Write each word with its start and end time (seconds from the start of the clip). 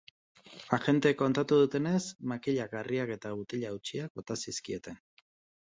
Agenteek 0.77 1.19
kontatu 1.19 1.59
dutenez, 1.63 2.01
makilak, 2.33 2.75
harriak 2.81 3.15
eta 3.19 3.35
botila 3.43 3.73
hautsiak 3.75 4.19
bota 4.21 4.43
zizkieten. 4.47 4.99